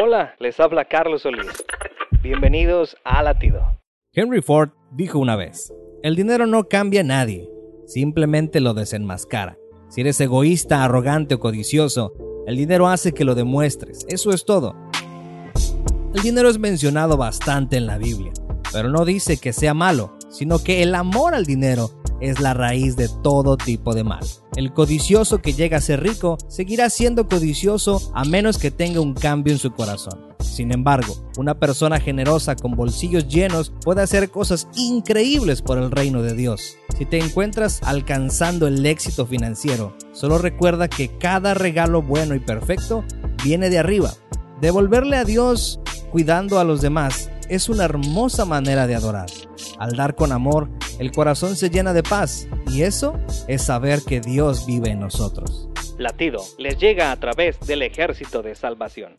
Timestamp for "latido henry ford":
3.20-4.70